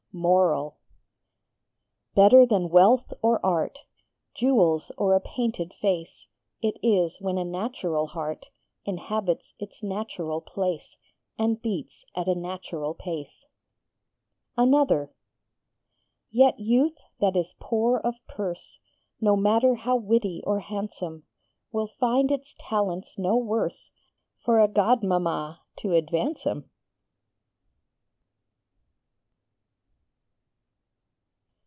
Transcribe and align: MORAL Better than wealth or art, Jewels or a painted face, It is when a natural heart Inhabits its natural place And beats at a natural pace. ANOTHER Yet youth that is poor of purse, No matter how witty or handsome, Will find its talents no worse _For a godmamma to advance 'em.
MORAL 0.13 0.75
Better 2.15 2.45
than 2.45 2.67
wealth 2.67 3.13
or 3.21 3.39
art, 3.45 3.79
Jewels 4.33 4.91
or 4.97 5.15
a 5.15 5.21
painted 5.21 5.73
face, 5.73 6.27
It 6.61 6.75
is 6.83 7.21
when 7.21 7.37
a 7.37 7.45
natural 7.45 8.07
heart 8.07 8.47
Inhabits 8.83 9.53
its 9.57 9.81
natural 9.81 10.41
place 10.41 10.97
And 11.39 11.61
beats 11.61 12.03
at 12.13 12.27
a 12.27 12.35
natural 12.35 12.93
pace. 12.93 13.45
ANOTHER 14.57 15.13
Yet 16.29 16.59
youth 16.59 16.97
that 17.21 17.37
is 17.37 17.55
poor 17.61 17.97
of 17.99 18.15
purse, 18.27 18.79
No 19.21 19.37
matter 19.37 19.75
how 19.75 19.95
witty 19.95 20.41
or 20.45 20.59
handsome, 20.59 21.23
Will 21.71 21.87
find 21.87 22.31
its 22.31 22.53
talents 22.59 23.17
no 23.17 23.37
worse 23.37 23.91
_For 24.45 24.61
a 24.61 24.67
godmamma 24.67 25.61
to 25.77 25.93
advance 25.93 26.45
'em. 26.45 26.67